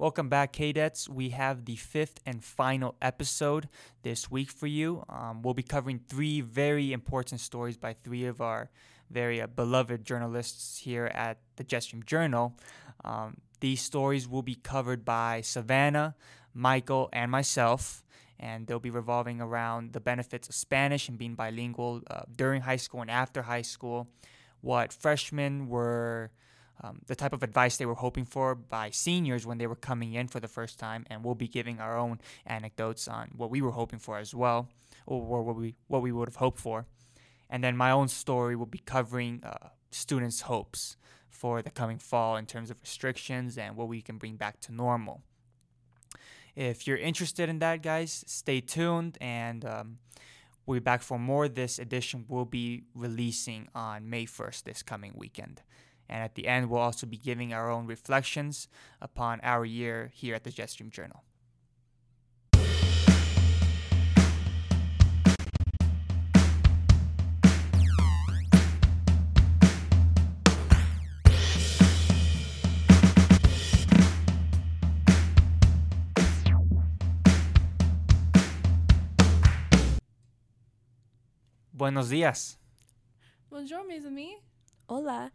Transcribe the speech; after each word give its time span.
Welcome 0.00 0.30
back, 0.30 0.54
cadets. 0.54 1.10
We 1.10 1.28
have 1.28 1.66
the 1.66 1.76
fifth 1.76 2.20
and 2.24 2.42
final 2.42 2.94
episode 3.02 3.68
this 4.02 4.30
week 4.30 4.50
for 4.50 4.66
you. 4.66 5.04
Um, 5.10 5.42
we'll 5.42 5.52
be 5.52 5.62
covering 5.62 6.00
three 6.08 6.40
very 6.40 6.94
important 6.94 7.42
stories 7.42 7.76
by 7.76 7.92
three 7.92 8.24
of 8.24 8.40
our 8.40 8.70
very 9.10 9.42
uh, 9.42 9.46
beloved 9.46 10.06
journalists 10.06 10.78
here 10.78 11.12
at 11.14 11.36
the 11.56 11.64
Jetstream 11.64 12.06
Journal. 12.06 12.56
Um, 13.04 13.42
these 13.60 13.82
stories 13.82 14.26
will 14.26 14.40
be 14.40 14.54
covered 14.54 15.04
by 15.04 15.42
Savannah, 15.42 16.14
Michael, 16.54 17.10
and 17.12 17.30
myself, 17.30 18.02
and 18.38 18.66
they'll 18.66 18.80
be 18.80 18.88
revolving 18.88 19.42
around 19.42 19.92
the 19.92 20.00
benefits 20.00 20.48
of 20.48 20.54
Spanish 20.54 21.10
and 21.10 21.18
being 21.18 21.34
bilingual 21.34 22.00
uh, 22.06 22.22
during 22.34 22.62
high 22.62 22.76
school 22.76 23.02
and 23.02 23.10
after 23.10 23.42
high 23.42 23.60
school, 23.60 24.08
what 24.62 24.94
freshmen 24.94 25.68
were 25.68 26.30
um, 26.82 27.00
the 27.06 27.16
type 27.16 27.32
of 27.32 27.42
advice 27.42 27.76
they 27.76 27.86
were 27.86 27.94
hoping 27.94 28.24
for 28.24 28.54
by 28.54 28.90
seniors 28.90 29.46
when 29.46 29.58
they 29.58 29.66
were 29.66 29.76
coming 29.76 30.14
in 30.14 30.28
for 30.28 30.40
the 30.40 30.48
first 30.48 30.78
time, 30.78 31.04
and 31.10 31.24
we'll 31.24 31.34
be 31.34 31.48
giving 31.48 31.80
our 31.80 31.98
own 31.98 32.20
anecdotes 32.46 33.08
on 33.08 33.30
what 33.36 33.50
we 33.50 33.60
were 33.60 33.72
hoping 33.72 33.98
for 33.98 34.18
as 34.18 34.34
well, 34.34 34.68
or 35.06 35.42
what 35.42 35.56
we 35.56 35.74
what 35.88 36.02
we 36.02 36.12
would 36.12 36.28
have 36.28 36.36
hoped 36.36 36.58
for, 36.58 36.86
and 37.48 37.62
then 37.62 37.76
my 37.76 37.90
own 37.90 38.08
story 38.08 38.56
will 38.56 38.66
be 38.66 38.78
covering 38.78 39.42
uh, 39.44 39.68
students' 39.90 40.42
hopes 40.42 40.96
for 41.28 41.62
the 41.62 41.70
coming 41.70 41.98
fall 41.98 42.36
in 42.36 42.46
terms 42.46 42.70
of 42.70 42.80
restrictions 42.80 43.56
and 43.56 43.76
what 43.76 43.88
we 43.88 44.00
can 44.02 44.18
bring 44.18 44.36
back 44.36 44.60
to 44.60 44.72
normal. 44.72 45.22
If 46.56 46.86
you're 46.86 46.98
interested 46.98 47.48
in 47.48 47.60
that, 47.60 47.82
guys, 47.82 48.24
stay 48.26 48.60
tuned 48.60 49.18
and. 49.20 49.64
Um, 49.64 49.98
We'll 50.66 50.78
be 50.78 50.84
back 50.84 51.02
for 51.02 51.18
more. 51.18 51.48
This 51.48 51.80
edition 51.80 52.26
will 52.28 52.44
be 52.44 52.84
releasing 52.94 53.66
on 53.74 54.08
May 54.08 54.24
1st, 54.24 54.62
this 54.62 54.84
coming 54.84 55.14
weekend. 55.16 55.62
And 56.10 56.24
at 56.24 56.34
the 56.34 56.48
end, 56.48 56.68
we'll 56.68 56.80
also 56.80 57.06
be 57.06 57.16
giving 57.16 57.54
our 57.54 57.70
own 57.70 57.86
reflections 57.86 58.66
upon 59.00 59.40
our 59.44 59.64
year 59.64 60.10
here 60.12 60.34
at 60.34 60.42
the 60.42 60.50
Jetstream 60.50 60.90
Journal. 60.90 61.22
Buenos 81.72 82.10
días. 82.10 82.58
Bonjour, 83.48 83.86
mes 83.86 84.04
amis. 84.04 84.36
Hola. 84.88 85.30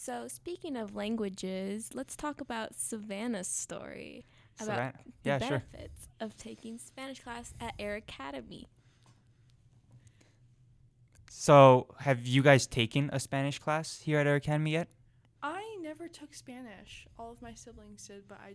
So, 0.00 0.28
speaking 0.28 0.76
of 0.76 0.94
languages, 0.94 1.90
let's 1.92 2.14
talk 2.14 2.40
about 2.40 2.76
Savannah's 2.76 3.48
story 3.48 4.24
about 4.60 4.66
Savannah. 4.76 4.92
the 5.24 5.28
Yeah, 5.28 5.38
sure. 5.38 5.48
benefits 5.72 6.08
of 6.20 6.36
taking 6.36 6.78
Spanish 6.78 7.20
class 7.20 7.52
at 7.60 7.74
Air 7.80 7.96
Academy. 7.96 8.68
So, 11.28 11.88
have 11.98 12.24
you 12.28 12.44
guys 12.44 12.68
taken 12.68 13.10
a 13.12 13.18
Spanish 13.18 13.58
class 13.58 13.98
here 13.98 14.20
at 14.20 14.28
our 14.28 14.36
academy 14.36 14.70
yet? 14.70 14.88
I 15.42 15.76
never 15.80 16.06
took 16.06 16.32
Spanish. 16.32 17.08
All 17.18 17.32
of 17.32 17.42
my 17.42 17.54
siblings 17.54 18.06
did, 18.06 18.28
but 18.28 18.38
I 18.40 18.54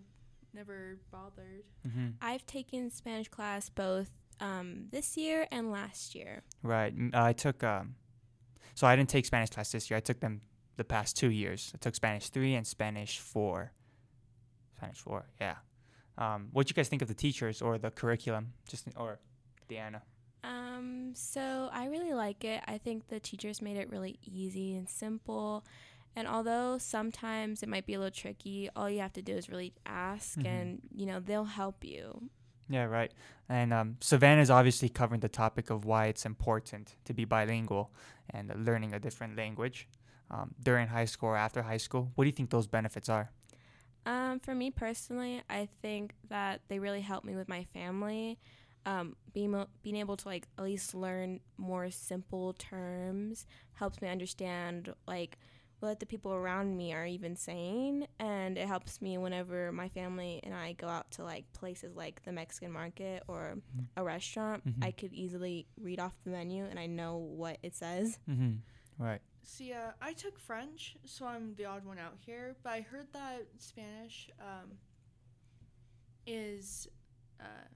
never 0.54 0.98
bothered. 1.12 1.66
Mm-hmm. 1.86 2.08
I've 2.22 2.46
taken 2.46 2.90
Spanish 2.90 3.28
class 3.28 3.68
both 3.68 4.12
um, 4.40 4.86
this 4.92 5.18
year 5.18 5.46
and 5.52 5.74
last 5.74 6.16
year. 6.16 6.44
Right. 6.62 6.94
I 7.14 7.34
took 7.34 7.66
um, 7.66 7.96
so 8.76 8.88
I 8.88 8.96
didn't 8.96 9.10
take 9.10 9.26
Spanish 9.26 9.50
class 9.50 9.74
this 9.74 9.90
year. 9.90 9.98
I 9.98 10.02
took 10.02 10.22
them 10.22 10.40
the 10.76 10.84
past 10.84 11.16
two 11.18 11.30
years. 11.30 11.72
I 11.74 11.78
took 11.78 11.96
Spanish 11.96 12.30
three 12.30 12.56
and 12.56 12.66
Spanish 12.66 13.20
four. 13.20 13.72
Spanish 14.78 14.98
four, 15.00 15.26
yeah. 15.40 15.56
Um, 16.18 16.50
what 16.52 16.70
you 16.70 16.74
guys 16.76 16.90
think 16.90 17.02
of 17.02 17.08
the 17.08 17.14
teachers 17.14 17.62
or 17.62 17.78
the 17.78 17.92
curriculum? 17.92 18.54
Just 18.68 18.88
or 18.98 19.20
Deanna. 19.70 20.02
Um, 20.44 21.14
so 21.16 21.70
I 21.72 21.88
really 21.88 22.14
like 22.14 22.44
it. 22.44 22.62
I 22.68 22.78
think 22.78 23.08
the 23.08 23.20
teachers 23.20 23.62
made 23.62 23.78
it 23.78 23.90
really 23.90 24.20
easy 24.24 24.76
and 24.76 24.88
simple. 24.90 25.66
And 26.16 26.28
although 26.28 26.78
sometimes 26.78 27.64
it 27.64 27.70
might 27.70 27.86
be 27.88 27.96
a 27.96 27.98
little 27.98 28.12
tricky, 28.12 28.70
all 28.76 28.90
you 28.90 29.00
have 29.00 29.14
to 29.14 29.22
do 29.22 29.36
is 29.36 29.50
really 29.50 29.74
ask 29.86 30.38
Mhm. 30.38 30.46
and, 30.46 30.82
you 30.94 31.06
know, 31.08 31.20
they'll 31.20 31.46
help 31.46 31.84
you. 31.84 32.30
Yeah, 32.70 32.84
right. 32.84 33.12
And 33.50 33.74
um, 33.74 33.98
Savannah's 34.00 34.50
obviously 34.50 34.90
covering 34.90 35.22
the 35.22 35.30
topic 35.30 35.70
of 35.70 35.86
why 35.86 36.08
it's 36.08 36.26
important 36.26 36.96
to 37.06 37.14
be 37.14 37.26
bilingual 37.26 37.92
and 38.30 38.54
learning 38.66 38.94
a 38.94 39.00
different 39.00 39.36
language 39.36 39.88
um, 40.34 40.48
during 40.62 40.88
high 40.88 41.06
school 41.06 41.30
or 41.30 41.38
after 41.38 41.62
high 41.62 41.78
school. 41.78 42.04
What 42.16 42.24
do 42.26 42.28
you 42.30 42.36
think 42.36 42.50
those 42.50 42.68
benefits 42.68 43.08
are? 43.10 43.30
Um, 44.06 44.40
for 44.40 44.54
me 44.54 44.72
personally, 44.72 45.42
I 45.50 45.70
think 45.82 46.14
that 46.30 46.62
they 46.68 46.80
really 46.80 47.02
helped 47.02 47.26
me 47.26 47.36
with 47.36 47.48
my 47.48 47.64
family. 47.74 48.40
Um, 48.86 49.16
being 49.34 49.52
mo- 49.52 49.68
being 49.82 49.96
able 49.96 50.18
to 50.18 50.28
like 50.28 50.46
at 50.58 50.64
least 50.66 50.94
learn 50.94 51.40
more 51.58 51.90
simple 51.90 52.52
terms 52.54 53.46
helps 53.74 54.02
me 54.02 54.10
understand 54.10 54.94
like 55.08 55.38
what 55.80 56.00
the 56.02 56.06
people 56.06 56.34
around 56.34 56.76
me 56.78 56.94
are 56.94 57.06
even 57.06 57.36
saying, 57.36 58.08
and 58.20 58.58
it 58.58 58.68
helps 58.68 59.02
me 59.02 59.18
whenever 59.18 59.72
my 59.72 59.88
family 59.90 60.40
and 60.44 60.54
I 60.54 60.74
go 60.74 60.88
out 60.88 61.12
to 61.12 61.24
like 61.24 61.46
places 61.54 61.96
like 61.96 62.24
the 62.24 62.32
Mexican 62.32 62.72
market 62.72 63.24
or 63.28 63.56
Mhm. 63.78 63.86
a 63.98 64.04
restaurant. 64.04 64.66
Mhm. 64.66 64.84
I 64.84 64.92
could 64.92 65.14
easily 65.14 65.66
read 65.80 66.00
off 66.00 66.14
the 66.24 66.32
menu 66.32 66.66
and 66.66 66.78
I 66.80 66.86
know 66.88 67.18
what 67.18 67.58
it 67.64 67.76
says. 67.76 68.18
Mm-hmm. 68.30 68.54
Right. 68.98 69.22
See, 69.44 69.74
uh, 69.74 69.92
I 70.02 70.14
took 70.14 70.40
French, 70.40 70.96
so 71.06 71.26
I'm 71.26 71.54
the 71.56 71.66
odd 71.66 71.86
one 71.86 72.00
out 72.00 72.16
here. 72.26 72.56
But 72.64 72.72
I 72.72 72.82
heard 72.82 73.08
that 73.12 73.46
Spanish 73.60 74.30
um, 74.40 74.72
is 76.26 76.88
uh, 77.42 77.68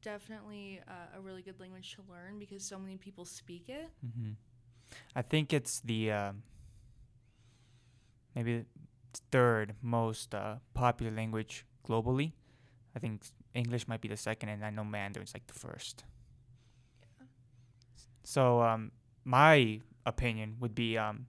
definitely 0.00 0.80
uh, 0.88 1.18
a 1.18 1.20
really 1.20 1.42
good 1.42 1.60
language 1.60 1.94
to 1.96 2.02
learn 2.10 2.38
because 2.38 2.64
so 2.64 2.78
many 2.78 2.96
people 2.96 3.24
speak 3.24 3.68
it. 3.68 3.90
hmm 4.00 4.32
I 5.14 5.22
think 5.22 5.52
it's 5.52 5.80
the 5.80 6.12
um, 6.12 6.42
maybe 8.34 8.58
the 8.58 9.20
third 9.32 9.74
most 9.82 10.34
uh, 10.34 10.56
popular 10.74 11.12
language 11.12 11.66
globally. 11.86 12.32
I 12.94 12.98
think 12.98 13.24
English 13.52 13.88
might 13.88 14.00
be 14.00 14.08
the 14.08 14.16
second, 14.16 14.48
and 14.48 14.64
I 14.64 14.70
know 14.70 14.84
Mandarin's 14.84 15.34
like 15.34 15.46
the 15.48 15.58
first. 15.58 16.04
Yeah. 17.02 17.26
So 18.22 18.62
um, 18.62 18.92
my 19.24 19.80
opinion 20.06 20.56
would 20.60 20.74
be 20.74 20.96
um, 20.96 21.26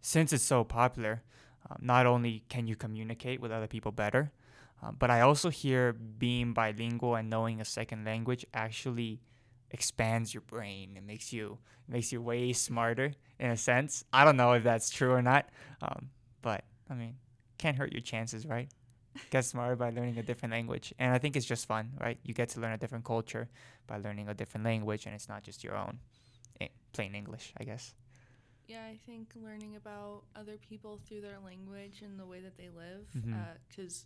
since 0.00 0.32
it's 0.32 0.44
so 0.44 0.62
popular, 0.62 1.22
uh, 1.68 1.74
not 1.80 2.06
only 2.06 2.44
can 2.48 2.66
you 2.66 2.76
communicate 2.76 3.40
with 3.40 3.50
other 3.50 3.66
people 3.66 3.90
better, 3.90 4.30
uh, 4.82 4.92
but 4.92 5.10
I 5.10 5.22
also 5.22 5.50
hear 5.50 5.92
being 5.92 6.52
bilingual 6.52 7.16
and 7.16 7.28
knowing 7.28 7.60
a 7.60 7.64
second 7.64 8.04
language 8.04 8.46
actually 8.54 9.20
expands 9.70 10.32
your 10.32 10.42
brain. 10.42 10.94
It 10.96 11.02
makes 11.02 11.32
you 11.32 11.58
makes 11.88 12.12
you 12.12 12.20
way 12.20 12.52
smarter 12.52 13.12
in 13.40 13.50
a 13.50 13.56
sense. 13.56 14.04
I 14.12 14.24
don't 14.24 14.36
know 14.36 14.52
if 14.52 14.62
that's 14.62 14.90
true 14.90 15.12
or 15.12 15.22
not, 15.22 15.48
um, 15.82 16.10
but 16.42 16.64
I 16.88 16.94
mean, 16.94 17.16
can't 17.56 17.76
hurt 17.76 17.92
your 17.92 18.02
chances, 18.02 18.46
right? 18.46 18.68
Get 19.30 19.44
smarter 19.44 19.74
by 19.74 19.90
learning 19.90 20.18
a 20.18 20.22
different 20.22 20.52
language, 20.52 20.94
and 20.98 21.12
I 21.12 21.18
think 21.18 21.34
it's 21.34 21.46
just 21.46 21.66
fun, 21.66 21.90
right? 22.00 22.18
You 22.22 22.34
get 22.34 22.50
to 22.50 22.60
learn 22.60 22.72
a 22.72 22.78
different 22.78 23.04
culture 23.04 23.48
by 23.88 23.96
learning 23.96 24.28
a 24.28 24.34
different 24.34 24.64
language, 24.64 25.06
and 25.06 25.14
it's 25.14 25.28
not 25.28 25.42
just 25.42 25.64
your 25.64 25.76
own 25.76 25.98
plain 26.92 27.14
English, 27.14 27.52
I 27.56 27.64
guess. 27.64 27.94
Yeah, 28.66 28.82
I 28.84 28.98
think 29.06 29.32
learning 29.34 29.76
about 29.76 30.24
other 30.36 30.56
people 30.58 31.00
through 31.06 31.22
their 31.22 31.38
language 31.42 32.02
and 32.02 32.18
the 32.18 32.26
way 32.26 32.40
that 32.40 32.56
they 32.56 32.68
live, 32.68 33.06
because 33.68 34.04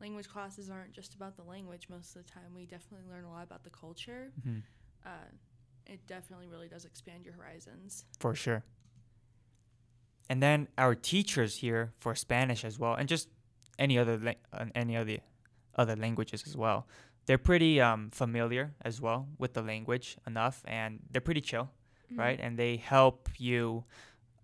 language 0.00 0.28
classes 0.28 0.68
aren't 0.70 0.92
just 0.92 1.14
about 1.14 1.36
the 1.36 1.44
language 1.44 1.88
most 1.88 2.16
of 2.16 2.24
the 2.24 2.28
time. 2.30 2.54
We 2.54 2.66
definitely 2.66 3.06
learn 3.08 3.24
a 3.24 3.30
lot 3.30 3.44
about 3.44 3.62
the 3.64 3.70
culture. 3.70 4.32
hmm 4.42 4.58
Uh, 5.04 5.30
it 5.86 6.06
definitely 6.06 6.46
really 6.46 6.68
does 6.68 6.84
expand 6.84 7.24
your 7.24 7.34
horizons. 7.34 8.04
For 8.18 8.34
sure. 8.34 8.62
And 10.28 10.42
then 10.42 10.68
our 10.78 10.94
teachers 10.94 11.56
here 11.56 11.92
for 11.98 12.14
Spanish 12.14 12.64
as 12.64 12.78
well, 12.78 12.94
and 12.94 13.08
just 13.08 13.28
any 13.78 13.98
other 13.98 14.16
la- 14.18 14.40
uh, 14.52 14.66
any 14.74 14.96
other 14.96 15.18
other 15.74 15.96
languages 15.96 16.44
as 16.46 16.56
well. 16.56 16.86
They're 17.26 17.38
pretty 17.38 17.80
um, 17.80 18.10
familiar 18.10 18.74
as 18.82 19.00
well 19.00 19.28
with 19.38 19.54
the 19.54 19.62
language 19.62 20.16
enough, 20.26 20.62
and 20.66 21.00
they're 21.10 21.20
pretty 21.20 21.40
chill, 21.40 21.70
right? 22.16 22.38
And 22.40 22.58
they 22.58 22.76
help 22.76 23.28
you 23.38 23.84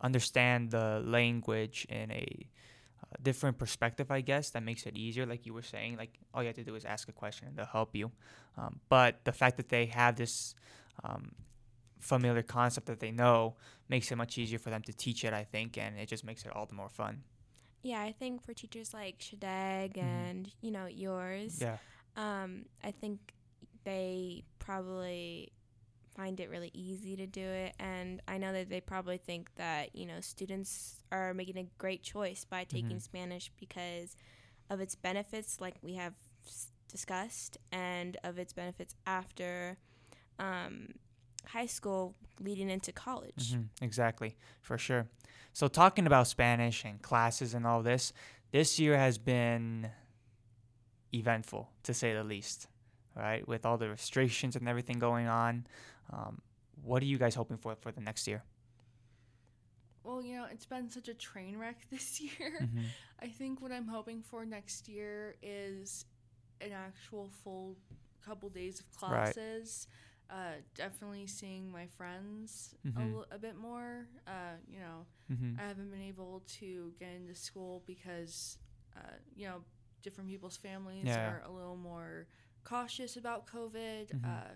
understand 0.00 0.70
the 0.70 1.02
language 1.04 1.86
in 1.88 2.10
a 2.10 2.46
uh, 3.02 3.16
different 3.22 3.58
perspective, 3.58 4.10
I 4.10 4.20
guess. 4.20 4.50
That 4.50 4.62
makes 4.62 4.86
it 4.86 4.96
easier, 4.96 5.26
like 5.26 5.46
you 5.46 5.54
were 5.54 5.62
saying. 5.62 5.96
Like 5.96 6.18
all 6.34 6.42
you 6.42 6.48
have 6.48 6.56
to 6.56 6.64
do 6.64 6.74
is 6.74 6.84
ask 6.84 7.08
a 7.08 7.12
question, 7.12 7.48
and 7.48 7.56
they'll 7.56 7.66
help 7.66 7.94
you. 7.94 8.10
Um, 8.56 8.80
but 8.88 9.24
the 9.24 9.32
fact 9.32 9.56
that 9.58 9.68
they 9.68 9.86
have 9.86 10.16
this 10.16 10.54
um, 11.04 11.32
familiar 11.98 12.42
concept 12.42 12.86
that 12.86 13.00
they 13.00 13.10
know 13.10 13.56
makes 13.88 14.10
it 14.10 14.16
much 14.16 14.38
easier 14.38 14.58
for 14.58 14.70
them 14.70 14.82
to 14.82 14.92
teach 14.92 15.24
it, 15.24 15.32
I 15.32 15.44
think, 15.44 15.76
and 15.78 15.98
it 15.98 16.08
just 16.08 16.24
makes 16.24 16.44
it 16.44 16.54
all 16.54 16.66
the 16.66 16.74
more 16.74 16.88
fun. 16.88 17.22
Yeah, 17.82 18.00
I 18.00 18.12
think 18.12 18.42
for 18.42 18.52
teachers 18.52 18.92
like 18.92 19.19
Shadag 19.19 19.94
Mhm. 19.94 20.02
and 20.02 20.52
you 20.60 20.70
know 20.70 20.86
yours, 20.86 21.60
Yeah. 21.60 21.76
um, 22.16 22.66
I 22.82 22.90
think 22.90 23.34
they 23.84 24.44
probably 24.58 25.52
find 26.16 26.40
it 26.40 26.48
really 26.50 26.70
easy 26.72 27.14
to 27.16 27.26
do 27.26 27.42
it, 27.46 27.74
and 27.78 28.22
I 28.26 28.38
know 28.38 28.52
that 28.54 28.70
they 28.70 28.80
probably 28.80 29.18
think 29.18 29.54
that 29.56 29.94
you 29.94 30.06
know 30.06 30.20
students 30.20 31.02
are 31.12 31.34
making 31.34 31.58
a 31.58 31.66
great 31.78 32.02
choice 32.02 32.44
by 32.44 32.64
taking 32.64 32.96
Mhm. 32.96 33.02
Spanish 33.02 33.50
because 33.60 34.16
of 34.70 34.80
its 34.80 34.94
benefits, 34.96 35.60
like 35.60 35.74
we 35.82 35.94
have 35.94 36.14
s- 36.46 36.72
discussed, 36.88 37.58
and 37.70 38.16
of 38.24 38.38
its 38.38 38.52
benefits 38.52 38.94
after 39.06 39.76
um, 40.38 40.94
high 41.46 41.66
school 41.66 42.14
leading 42.40 42.69
into 42.70 42.92
college. 42.92 43.52
Mm-hmm. 43.52 43.84
exactly, 43.84 44.36
for 44.60 44.76
sure. 44.78 45.06
So 45.52 45.69
talking 45.69 46.06
about 46.06 46.26
Spanish 46.26 46.84
and 46.84 47.00
classes 47.00 47.54
and 47.54 47.66
all 47.66 47.82
this, 47.82 48.12
this 48.52 48.78
year 48.78 48.98
has 48.98 49.16
been 49.19 49.90
eventful 51.14 51.70
to 51.84 51.94
say 51.94 52.12
the 52.12 52.24
least, 52.24 52.66
right? 53.16 53.46
With 53.48 53.64
all 53.66 53.78
the 53.78 53.88
restrictions 53.88 54.56
and 54.56 54.68
everything 54.68 54.98
going 54.98 55.26
on, 55.26 55.66
um, 56.12 56.40
what 56.84 57.02
are 57.02 57.06
you 57.06 57.18
guys 57.18 57.34
hoping 57.34 57.56
for 57.56 57.74
for 57.76 57.90
the 57.92 58.00
next 58.00 58.26
year? 58.26 58.42
Well, 60.04 60.22
you 60.22 60.36
know, 60.36 60.46
it's 60.50 60.66
been 60.66 60.88
such 60.90 61.08
a 61.08 61.14
train 61.14 61.58
wreck 61.58 61.86
this 61.90 62.20
year. 62.20 62.60
Mhm. 62.62 62.84
I 63.20 63.28
think 63.28 63.60
what 63.60 63.72
I'm 63.72 63.88
hoping 63.88 64.22
for 64.22 64.44
next 64.44 64.88
year 64.88 65.34
is 65.42 66.04
an 66.60 66.72
actual 66.72 67.28
full 67.42 67.76
couple 68.24 68.48
days 68.50 68.80
of 68.80 68.86
Right. 69.08 69.34
classes. 69.34 69.88
Uh, 70.28 70.54
definitely 70.74 71.26
seeing 71.26 71.70
my 71.70 71.86
friends 71.86 72.74
a, 72.84 72.88
Mhm. 73.00 73.14
li- 73.19 73.24
a 73.30 73.38
bit 73.38 73.56
more. 73.56 74.06
Uh, 74.26 74.56
you 74.69 74.78
know, 74.80 75.06
Mhm. 75.30 75.58
I 75.58 75.62
haven't 75.62 75.90
been 75.90 76.02
able 76.02 76.42
to 76.60 76.92
get 76.98 77.10
into 77.14 77.34
school 77.34 77.82
because, 77.86 78.58
uh, 78.96 79.00
you 79.36 79.46
know, 79.46 79.62
different 80.02 80.28
people's 80.28 80.56
families 80.56 81.06
Yeah. 81.06 81.28
are 81.30 81.42
a 81.46 81.50
little 81.50 81.76
more 81.76 82.26
cautious 82.66 83.16
about 83.16 83.46
COVID, 83.46 84.12
Mhm. 84.12 84.24
uh, 84.24 84.50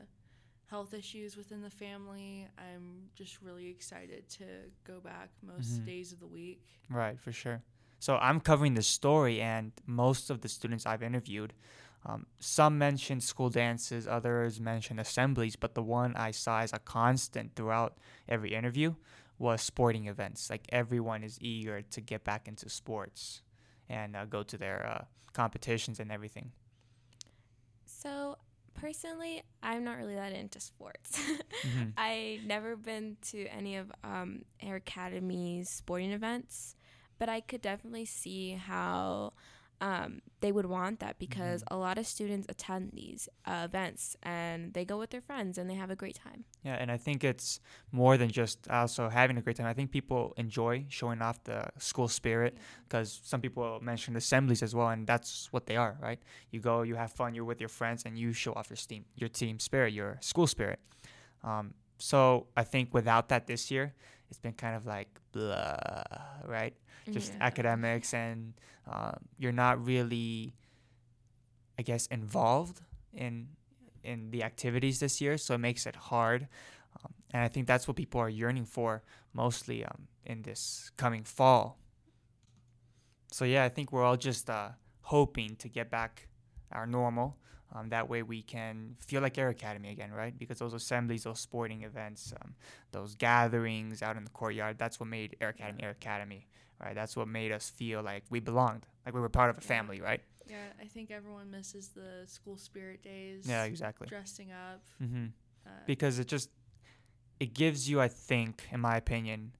health 0.67 0.95
issues 0.95 1.37
within 1.37 1.63
the 1.63 1.71
family. 1.71 2.47
I'm 2.59 3.09
just 3.15 3.41
really 3.41 3.69
excited 3.69 4.29
to 4.31 4.45
go 4.85 5.01
back 5.01 5.31
most 5.43 5.81
Mhm. 5.81 5.87
days 5.87 6.13
of 6.13 6.21
the 6.21 6.27
week. 6.27 6.67
Right, 6.89 7.19
for 7.19 7.33
sure. 7.33 7.63
So 7.99 8.17
I'm 8.17 8.41
covering 8.41 8.75
the 8.75 8.83
story, 8.83 9.41
and 9.41 9.73
most 9.87 10.31
of 10.31 10.41
the 10.41 10.49
students 10.49 10.87
I've 10.87 11.03
interviewed, 11.03 11.53
um, 12.05 12.27
some 12.41 12.79
mentioned 12.79 13.23
school 13.23 13.51
dances, 13.51 14.09
others 14.09 14.59
mentioned 14.61 14.99
assemblies, 15.01 15.55
but 15.57 15.75
the 15.75 15.83
one 15.83 16.17
I 16.17 16.31
saw 16.31 16.61
as 16.61 16.73
a 16.73 16.79
constant 16.79 17.55
throughout 17.55 17.99
every 18.29 18.55
interview 18.55 18.95
was 19.39 19.61
sporting 19.63 20.07
events. 20.07 20.51
Like 20.51 20.65
everyone 20.71 21.23
is 21.23 21.39
eager 21.41 21.83
to 21.83 22.01
get 22.01 22.25
back 22.25 22.49
into 22.49 22.69
sports 22.69 23.43
and 23.89 24.17
uh, 24.17 24.25
go 24.25 24.43
to 24.43 24.57
their 24.57 24.87
uh, 24.87 25.05
competitions 25.33 26.01
and 26.01 26.11
everything. 26.11 26.53
So, 28.03 28.37
personally, 28.75 29.43
I'm 29.63 29.85
not 29.85 29.99
really 29.99 30.15
that 30.15 30.33
into 30.33 30.61
sports. 30.61 31.19
Mhm. 31.65 31.93
I 31.99 32.41
never 32.47 32.77
been 32.77 33.17
to 33.33 33.47
any 33.49 33.77
of 33.77 33.93
um, 34.03 34.45
Air 34.61 34.77
Academy's 34.77 35.69
sporting 35.77 36.13
events, 36.13 36.75
but 37.19 37.29
I 37.29 37.41
could 37.41 37.61
definitely 37.61 38.07
see 38.07 38.53
how 38.53 39.35
um, 39.81 40.21
they 40.41 40.53
would 40.53 40.67
want 40.67 41.01
that 41.01 41.19
because 41.19 41.65
a 41.71 41.77
lot 41.77 41.97
of 41.97 42.07
students 42.07 42.47
attend 42.49 42.91
these 42.93 43.29
uh, 43.47 43.63
events 43.65 44.17
and 44.23 44.75
they 44.75 44.85
go 44.85 44.99
with 44.99 45.11
their 45.11 45.21
friends 45.21 45.57
and 45.57 45.71
they 45.71 45.75
have 45.75 45.91
a 45.91 45.97
great 45.97 46.15
time. 46.15 46.45
Yeah, 46.65 46.75
and 46.75 46.91
I 46.91 46.99
think 46.99 47.25
it's 47.25 47.61
more 47.91 48.17
than 48.17 48.31
just 48.31 48.69
also 48.69 49.09
having 49.09 49.39
a 49.39 49.43
great 49.43 49.57
time. 49.57 49.67
I 49.67 49.73
think 49.73 49.91
people 49.91 50.35
enjoy 50.37 50.85
showing 50.89 51.23
off 51.23 51.43
the 51.45 51.69
school 51.79 52.09
spirit 52.09 52.59
because 52.89 53.21
some 53.25 53.41
people 53.41 53.79
mentioned 53.81 54.17
assemblies 54.17 54.63
as 54.63 54.75
well, 54.75 54.89
and 54.89 55.07
that's 55.07 55.49
what 55.51 55.67
they 55.67 55.77
are, 55.77 55.97
right? 56.01 56.19
You 56.51 56.61
go, 56.61 56.83
you 56.83 56.95
have 56.97 57.13
fun, 57.13 57.35
you're 57.35 57.45
with 57.45 57.61
your 57.61 57.69
friends, 57.71 58.05
and 58.05 58.19
you 58.19 58.33
show 58.33 58.53
off 58.53 58.69
your 58.69 58.77
team, 58.77 59.05
your 59.17 59.29
team 59.29 59.59
spirit, 59.59 59.95
your 59.95 60.19
school 60.21 60.47
spirit. 60.47 60.79
Um, 61.43 61.75
so 61.99 62.47
I 62.57 62.65
think 62.65 62.93
without 62.93 63.29
that 63.31 63.47
this 63.47 63.71
year, 63.71 63.95
it's 64.29 64.39
been 64.39 64.53
kind 64.53 64.77
of 64.77 64.87
like 64.87 65.09
blah, 65.33 65.77
right? 66.47 66.75
Just 67.11 67.33
Yeah. 67.33 67.47
academics, 67.47 68.15
and 68.15 68.55
um, 68.87 69.17
you're 69.39 69.53
not 69.53 69.85
really, 69.85 70.55
I 71.79 71.83
guess, 71.83 72.07
involved 72.07 72.81
in 73.13 73.49
in 74.03 74.31
the 74.31 74.43
activities 74.43 74.99
this 75.01 75.21
year, 75.21 75.37
so 75.37 75.55
it 75.55 75.59
makes 75.59 75.87
it 75.87 75.95
hard. 75.95 76.49
Um, 77.05 77.13
and 77.33 77.43
I 77.43 77.49
think 77.49 77.67
that's 77.67 77.87
what 77.87 77.97
people 77.97 78.21
are 78.21 78.31
yearning 78.31 78.65
for 78.65 79.03
mostly 79.33 79.85
um, 79.85 80.09
in 80.25 80.43
this 80.43 80.91
coming 80.97 81.23
fall. 81.25 81.79
So 83.31 83.45
yeah, 83.45 83.65
I 83.65 83.69
think 83.69 83.93
we're 83.93 84.03
all 84.05 84.17
just 84.17 84.49
uh, 84.51 84.71
hoping 85.03 85.57
to 85.57 85.69
get 85.69 85.91
back 85.91 86.29
our 86.73 86.87
normal. 86.87 87.37
Um, 87.73 87.91
that 87.91 88.09
way 88.09 88.23
we 88.25 88.43
can 88.43 88.97
feel 88.99 89.23
like 89.23 89.39
Air 89.39 89.49
Academy 89.51 89.91
again, 89.91 90.11
right? 90.13 90.37
Because 90.37 90.59
those 90.59 90.75
assemblies, 90.75 91.23
those 91.23 91.39
sporting 91.39 91.83
events, 91.85 92.33
um, 92.43 92.55
those 92.91 93.15
gatherings 93.15 94.03
out 94.03 94.17
in 94.17 94.25
the 94.25 94.31
courtyard, 94.31 94.77
that's 94.77 94.99
what 94.99 95.09
made 95.09 95.37
Air 95.41 95.51
Academy 95.51 95.83
Air 95.83 95.91
Academy, 95.91 96.49
right? 96.83 96.95
That's 96.95 97.17
what 97.17 97.29
made 97.29 97.53
us 97.53 97.71
feel 97.71 98.03
like 98.03 98.25
we 98.31 98.41
belonged, 98.41 98.87
like 99.05 99.15
we 99.15 99.21
were 99.21 99.29
part 99.29 99.51
of 99.51 99.59
a 99.59 99.61
Yeah. 99.61 99.67
family, 99.69 100.01
right? 100.01 100.23
Yeah, 100.49 100.67
I 100.81 100.87
think 100.87 101.11
everyone 101.11 101.51
misses 101.51 101.89
the 101.89 102.25
school 102.27 102.57
spirit 102.57 103.03
days. 103.03 103.47
Yeah, 103.47 103.65
exactly. 103.65 104.09
Dressing 104.09 104.51
up. 104.51 104.83
Mm-hmm. 105.03 105.27
Uh, 105.67 105.71
because 105.87 106.19
it 106.19 106.27
just 106.27 106.51
it 107.39 107.55
gives 107.55 107.89
you 107.89 108.01
i 108.01 108.09
think 108.09 108.67
in 108.71 108.81
my 108.81 108.97
opinion 108.97 109.53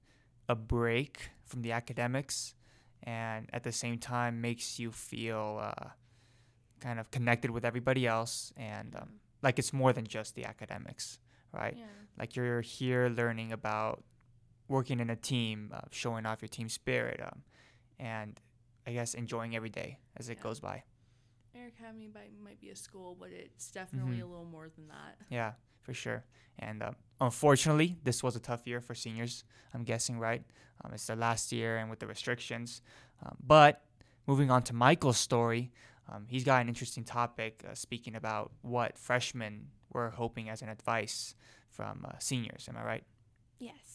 a 0.47 0.55
break 0.55 1.29
from 1.45 1.61
the 1.61 1.71
academics 1.71 2.53
and 3.03 3.47
at 3.53 3.63
the 3.63 3.71
same 3.71 3.97
time 3.97 4.39
makes 4.41 4.79
you 4.79 4.91
feel 4.91 5.59
uh, 5.61 5.89
kind 6.79 6.99
of 6.99 7.09
connected 7.11 7.51
with 7.51 7.65
everybody 7.65 8.05
else 8.07 8.53
and 8.57 8.95
um, 8.95 9.09
like 9.41 9.57
it's 9.59 9.73
more 9.73 9.93
than 9.93 10.05
just 10.05 10.35
the 10.35 10.45
academics 10.45 11.19
right 11.53 11.75
yeah. 11.77 11.85
like 12.19 12.35
you're 12.35 12.61
here 12.61 13.07
learning 13.09 13.51
about 13.51 14.03
working 14.71 14.99
in 14.99 15.09
a 15.09 15.15
team 15.15 15.57
uh, 15.73 15.81
showing 15.91 16.25
off 16.25 16.41
your 16.41 16.49
team 16.57 16.69
spirit 16.69 17.19
um, 17.27 17.39
and 17.99 18.39
i 18.87 18.91
guess 18.97 19.13
enjoying 19.13 19.55
every 19.55 19.69
day 19.81 19.89
as 20.17 20.29
it 20.29 20.37
Yeah. 20.37 20.43
goes 20.47 20.59
by 20.59 20.77
Air 21.53 21.67
Academy 21.67 22.07
might, 22.13 22.31
might 22.41 22.61
be 22.61 22.69
a 22.69 22.75
school, 22.77 23.09
but 23.19 23.29
it's 23.43 23.71
definitely 23.71 24.19
Mhm. 24.19 24.23
a 24.23 24.25
little 24.25 24.45
more 24.57 24.69
than 24.69 24.87
that. 24.87 25.17
Yeah, 25.29 25.51
for 25.81 25.93
sure. 25.93 26.23
And 26.57 26.81
um, 26.81 26.95
unfortunately, 27.19 27.97
this 28.07 28.23
was 28.23 28.37
a 28.37 28.39
tough 28.39 28.63
year 28.65 28.79
for 28.79 28.95
seniors. 28.95 29.43
I'm 29.73 29.83
guessing, 29.83 30.17
right? 30.17 30.43
Um, 30.81 30.93
it's 30.93 31.07
the 31.07 31.15
last 31.17 31.51
year, 31.51 31.71
and 31.79 31.89
with 31.89 31.99
the 31.99 32.07
restrictions. 32.07 32.81
Um, 33.21 33.35
but 33.45 33.83
moving 34.27 34.49
on 34.49 34.63
to 34.63 34.73
Michael's 34.73 35.17
story, 35.17 35.73
um, 36.07 36.25
he's 36.29 36.45
got 36.45 36.61
an 36.61 36.69
interesting 36.69 37.03
topic 37.03 37.53
uh, 37.69 37.75
speaking 37.75 38.15
about 38.15 38.53
what 38.61 38.97
freshmen 38.97 39.67
were 39.91 40.11
hoping 40.11 40.47
as 40.47 40.61
an 40.61 40.69
advice 40.69 41.35
from 41.69 42.05
uh, 42.07 42.17
seniors. 42.19 42.69
Am 42.69 42.77
I 42.77 42.83
right? 42.85 43.03
Yes. 43.59 43.90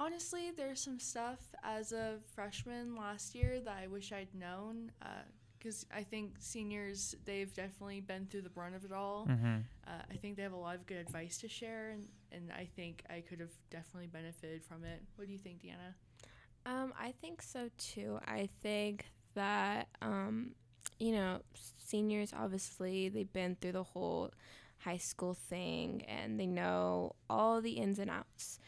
Honestly, 0.00 0.50
there's 0.56 0.80
some 0.80 0.98
stuff 0.98 1.40
as 1.62 1.92
a 1.92 2.16
freshman 2.34 2.96
last 2.96 3.34
year 3.34 3.60
that 3.60 3.76
I 3.82 3.86
wish 3.86 4.12
I'd 4.12 4.34
known. 4.34 4.90
Because 5.58 5.84
I 5.94 6.04
think 6.04 6.36
seniors, 6.38 7.14
they've 7.26 7.52
definitely 7.52 8.00
been 8.00 8.26
through 8.30 8.42
the 8.42 8.48
brunt 8.48 8.74
of 8.74 8.86
it 8.86 8.92
all. 8.92 9.26
Mm-hmm. 9.28 9.56
Uh, 9.86 10.02
I 10.10 10.16
think 10.16 10.36
they 10.36 10.42
have 10.42 10.54
a 10.54 10.56
lot 10.56 10.74
of 10.74 10.86
good 10.86 10.96
advice 10.96 11.36
to 11.38 11.48
share, 11.48 11.90
and, 11.90 12.08
and 12.32 12.50
I 12.50 12.66
think 12.76 13.04
I 13.10 13.20
could 13.20 13.40
have 13.40 13.52
definitely 13.70 14.06
benefited 14.06 14.64
from 14.64 14.84
it. 14.84 15.02
What 15.16 15.26
do 15.26 15.32
you 15.34 15.38
think, 15.38 15.60
Deanna? 15.62 15.92
Um, 16.64 16.94
I 16.98 17.12
think 17.20 17.42
so 17.42 17.68
too. 17.76 18.20
I 18.26 18.48
think 18.62 19.04
that 19.34 19.88
um, 20.00 20.52
you 20.98 21.12
know, 21.12 21.40
seniors 21.78 22.32
obviously 22.38 23.08
they've 23.08 23.32
been 23.32 23.56
through 23.60 23.72
the 23.72 23.82
whole 23.82 24.30
high 24.78 24.96
school 24.96 25.34
thing 25.34 26.04
and 26.08 26.40
they 26.40 26.46
know 26.46 27.14
all 27.28 27.60
the 27.60 27.72
ins 27.72 27.98
and 27.98 28.10
outs. 28.10 28.58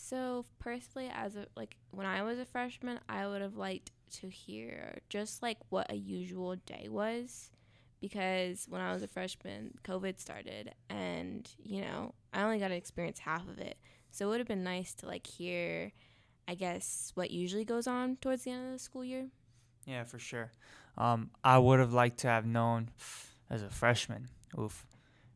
So 0.00 0.46
personally, 0.60 1.10
as 1.12 1.36
a 1.36 1.46
like 1.56 1.76
when 1.90 2.06
I 2.06 2.22
was 2.22 2.38
a 2.38 2.44
freshman, 2.44 3.00
I 3.08 3.26
would 3.26 3.42
have 3.42 3.56
liked 3.56 3.90
to 4.20 4.28
hear 4.28 5.00
just 5.10 5.42
like 5.42 5.58
what 5.68 5.90
a 5.90 5.96
usual 5.96 6.54
day 6.54 6.86
was, 6.88 7.50
because 8.00 8.66
when 8.68 8.80
I 8.80 8.92
was 8.92 9.02
a 9.02 9.08
freshman, 9.08 9.74
COVID 9.82 10.18
started, 10.20 10.72
and 10.88 11.50
you 11.58 11.82
know 11.82 12.14
I 12.32 12.42
only 12.42 12.58
got 12.58 12.68
to 12.68 12.76
experience 12.76 13.18
half 13.18 13.46
of 13.48 13.58
it. 13.58 13.76
So 14.12 14.26
it 14.26 14.28
would 14.30 14.38
have 14.38 14.48
been 14.48 14.64
nice 14.64 14.94
to 14.94 15.06
like 15.06 15.26
hear, 15.26 15.92
I 16.46 16.54
guess, 16.54 17.10
what 17.14 17.30
usually 17.32 17.64
goes 17.64 17.86
on 17.86 18.16
towards 18.16 18.44
the 18.44 18.52
end 18.52 18.66
of 18.66 18.72
the 18.72 18.78
school 18.78 19.04
year. 19.04 19.26
Yeah, 19.84 20.04
for 20.04 20.20
sure. 20.20 20.52
Um, 20.96 21.30
I 21.42 21.58
would 21.58 21.80
have 21.80 21.92
liked 21.92 22.18
to 22.20 22.28
have 22.28 22.46
known 22.46 22.90
as 23.50 23.62
a 23.62 23.68
freshman. 23.68 24.28
Oof. 24.58 24.86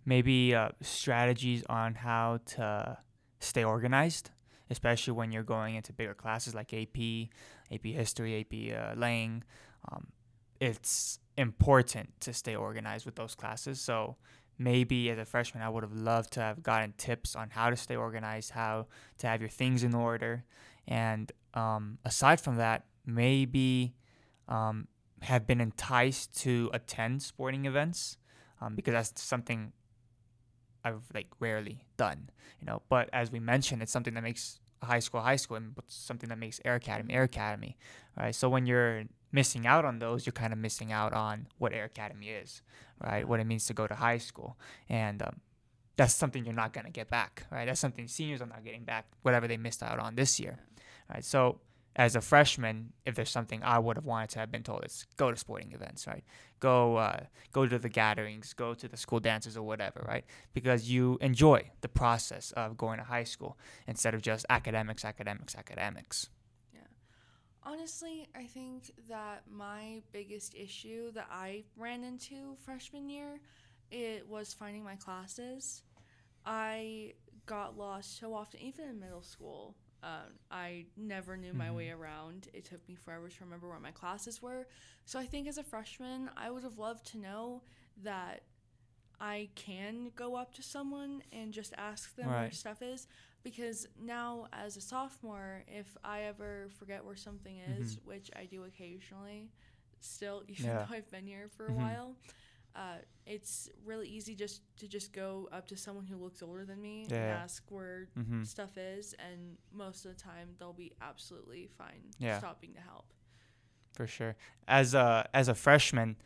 Maybe 0.04 0.54
uh, 0.54 0.70
strategies 0.80 1.64
on 1.68 1.94
how 1.96 2.40
to 2.46 2.98
stay 3.40 3.64
organized, 3.64 4.30
especially 4.72 5.12
when 5.12 5.30
you're 5.30 5.42
going 5.42 5.74
into 5.76 5.92
bigger 5.92 6.14
classes 6.14 6.54
like 6.54 6.72
AP, 6.72 7.28
AP 7.70 7.84
History, 7.84 8.40
AP 8.40 8.76
uh, 8.76 8.98
Lang. 8.98 9.44
Um, 9.90 10.08
it's 10.60 11.18
important 11.36 12.08
to 12.20 12.32
stay 12.32 12.56
organized 12.56 13.04
with 13.04 13.16
those 13.16 13.34
classes. 13.34 13.80
So 13.80 14.16
maybe 14.58 15.10
as 15.10 15.18
a 15.18 15.24
freshman, 15.24 15.62
I 15.62 15.68
would 15.68 15.82
have 15.82 15.92
loved 15.92 16.32
to 16.34 16.40
have 16.40 16.62
gotten 16.62 16.94
tips 16.96 17.36
on 17.36 17.50
how 17.50 17.70
to 17.70 17.76
stay 17.76 17.96
organized, 17.96 18.50
how 18.52 18.86
to 19.18 19.26
have 19.26 19.40
your 19.40 19.50
things 19.50 19.84
in 19.84 19.94
order. 19.94 20.44
And 20.88 21.30
um, 21.54 21.98
aside 22.04 22.40
from 22.40 22.56
that, 22.56 22.86
maybe 23.04 23.94
um, 24.48 24.88
have 25.22 25.46
been 25.46 25.60
enticed 25.60 26.40
to 26.42 26.70
attend 26.72 27.22
sporting 27.22 27.66
events 27.66 28.16
um, 28.60 28.74
because 28.74 28.92
that's 28.92 29.22
something 29.22 29.72
I've 30.84 31.04
like 31.14 31.28
rarely 31.38 31.84
done, 31.96 32.30
you 32.60 32.66
know. 32.66 32.82
But 32.88 33.08
as 33.12 33.30
we 33.30 33.40
mentioned, 33.40 33.82
it's 33.82 33.92
something 33.92 34.14
that 34.14 34.22
makes 34.22 34.60
high 34.82 34.98
school, 34.98 35.20
high 35.20 35.36
school, 35.36 35.56
and 35.56 35.74
something 35.86 36.28
that 36.28 36.38
makes 36.38 36.60
Air 36.64 36.74
Academy 36.76 37.14
Air 37.14 37.22
Academy, 37.22 37.76
right? 38.18 38.34
So 38.34 38.48
when 38.48 38.66
you're 38.66 39.04
missing 39.32 39.66
out 39.66 39.84
on 39.84 39.98
those, 39.98 40.26
you're 40.26 40.32
kind 40.32 40.52
of 40.52 40.58
missing 40.58 40.92
out 40.92 41.12
on 41.12 41.46
what 41.58 41.72
Air 41.72 41.84
Academy 41.84 42.28
is, 42.28 42.62
right? 43.02 43.26
What 43.26 43.40
it 43.40 43.46
means 43.46 43.66
to 43.66 43.74
go 43.74 43.86
to 43.86 43.94
high 43.94 44.18
school, 44.18 44.56
and 44.88 45.22
um, 45.22 45.40
that's 45.96 46.14
something 46.14 46.44
you're 46.44 46.54
not 46.54 46.72
gonna 46.72 46.90
get 46.90 47.08
back, 47.08 47.44
right? 47.50 47.66
That's 47.66 47.80
something 47.80 48.08
seniors 48.08 48.42
are 48.42 48.46
not 48.46 48.64
getting 48.64 48.84
back, 48.84 49.06
whatever 49.22 49.46
they 49.48 49.56
missed 49.56 49.82
out 49.82 49.98
on 49.98 50.14
this 50.16 50.40
year, 50.40 50.58
right? 51.12 51.24
So 51.24 51.60
as 51.94 52.16
a 52.16 52.20
freshman, 52.20 52.92
if 53.04 53.14
there's 53.14 53.30
something 53.30 53.62
I 53.62 53.78
would 53.78 53.96
have 53.96 54.04
wanted 54.04 54.30
to 54.30 54.38
have 54.38 54.50
been 54.50 54.62
told, 54.62 54.84
it's 54.84 55.06
go 55.16 55.30
to 55.30 55.36
sporting 55.36 55.72
events, 55.72 56.06
right? 56.06 56.24
Go, 56.60 56.96
uh, 56.96 57.24
go 57.52 57.66
to 57.66 57.78
the 57.78 57.88
gatherings, 57.88 58.54
go 58.54 58.74
to 58.74 58.88
the 58.88 58.96
school 58.96 59.20
dances 59.20 59.56
or 59.56 59.62
whatever, 59.62 60.04
right? 60.08 60.24
Because 60.54 60.90
you 60.90 61.18
enjoy 61.20 61.70
the 61.80 61.88
process 61.88 62.52
of 62.52 62.76
going 62.76 62.98
to 62.98 63.04
high 63.04 63.24
school 63.24 63.58
instead 63.86 64.14
of 64.14 64.22
just 64.22 64.46
academics, 64.48 65.04
academics, 65.04 65.54
academics. 65.54 66.28
Yeah, 66.72 66.80
Honestly, 67.62 68.28
I 68.34 68.44
think 68.44 68.92
that 69.08 69.42
my 69.50 70.00
biggest 70.12 70.54
issue 70.54 71.12
that 71.12 71.28
I 71.30 71.64
ran 71.76 72.04
into 72.04 72.56
freshman 72.64 73.08
year 73.08 73.40
it 73.92 74.26
was 74.26 74.54
finding 74.54 74.82
my 74.82 74.96
classes. 74.96 75.82
I 76.46 77.12
got 77.44 77.76
lost 77.76 78.18
so 78.18 78.34
often, 78.34 78.60
even 78.60 78.88
in 78.88 78.98
middle 78.98 79.22
school. 79.22 79.76
Um, 80.02 80.38
I 80.50 80.86
never 80.96 81.36
knew 81.36 81.52
my 81.54 81.70
way 81.70 81.90
around. 81.90 82.48
It 82.52 82.64
took 82.64 82.86
me 82.88 82.94
forever 82.96 83.28
to 83.28 83.44
remember 83.44 83.68
where 83.68 83.78
my 83.78 83.92
classes 83.92 84.42
were. 84.42 84.66
So 85.04 85.18
I 85.18 85.26
think 85.26 85.46
as 85.46 85.58
a 85.58 85.62
freshman, 85.62 86.30
I 86.36 86.50
would 86.50 86.64
have 86.64 86.78
loved 86.78 87.06
to 87.12 87.18
know 87.18 87.62
that 88.02 88.42
I 89.20 89.48
can 89.54 90.10
go 90.16 90.34
up 90.34 90.52
to 90.54 90.62
someone 90.62 91.22
and 91.32 91.52
just 91.52 91.72
ask 91.78 92.16
them 92.16 92.26
where 92.40 92.50
stuff 92.50 92.82
is. 92.82 93.06
Because 93.44 93.86
now, 94.00 94.46
as 94.52 94.76
a 94.76 94.80
sophomore, 94.80 95.64
if 95.68 95.96
I 96.04 96.22
ever 96.22 96.68
forget 96.78 97.04
where 97.04 97.16
something 97.16 97.56
is, 97.58 97.98
which 98.04 98.30
I 98.36 98.44
do 98.46 98.64
occasionally, 98.64 99.50
still, 100.00 100.42
even 100.48 100.64
Yeah. 100.64 100.86
though 100.88 100.96
I've 100.96 101.10
been 101.10 101.26
here 101.26 101.48
for 101.48 101.66
a 101.68 101.72
Mhm. 101.72 101.76
while, 101.76 102.16
uh, 102.74 102.96
it's 103.26 103.68
really 103.84 104.08
easy 104.08 104.34
just 104.34 104.62
to 104.78 104.88
just 104.88 105.12
go 105.12 105.48
up 105.52 105.66
to 105.68 105.76
someone 105.76 106.06
who 106.06 106.16
looks 106.16 106.42
older 106.42 106.64
than 106.64 106.80
me 106.80 107.04
and 107.04 107.12
ask 107.14 107.62
where 107.70 108.08
Mm-hmm. 108.18 108.42
stuff 108.44 108.76
is, 108.76 109.14
and 109.18 109.56
most 109.72 110.04
of 110.04 110.16
the 110.16 110.20
time 110.22 110.48
they'll 110.58 110.72
be 110.72 110.92
absolutely 111.00 111.68
fine 111.78 112.02
Yeah. 112.18 112.38
stopping 112.38 112.72
to 112.74 112.80
help. 112.80 113.06
for 113.94 114.06
sure. 114.06 114.36
As 114.66 114.94
a 114.94 115.28
as 115.34 115.48
a 115.48 115.54
freshman, 115.54 116.16